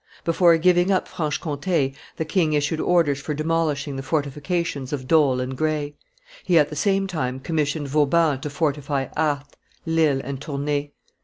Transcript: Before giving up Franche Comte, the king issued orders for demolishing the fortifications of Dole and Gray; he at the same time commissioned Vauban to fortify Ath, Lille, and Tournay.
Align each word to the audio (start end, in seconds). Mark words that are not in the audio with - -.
Before 0.25 0.57
giving 0.57 0.89
up 0.89 1.07
Franche 1.07 1.39
Comte, 1.39 1.93
the 2.15 2.25
king 2.27 2.53
issued 2.53 2.79
orders 2.79 3.21
for 3.21 3.35
demolishing 3.35 3.97
the 3.97 4.01
fortifications 4.01 4.91
of 4.91 5.07
Dole 5.07 5.39
and 5.39 5.55
Gray; 5.55 5.93
he 6.43 6.57
at 6.57 6.69
the 6.69 6.75
same 6.75 7.05
time 7.05 7.39
commissioned 7.39 7.87
Vauban 7.87 8.41
to 8.41 8.49
fortify 8.49 9.09
Ath, 9.15 9.55
Lille, 9.85 10.19
and 10.23 10.41
Tournay. 10.41 10.93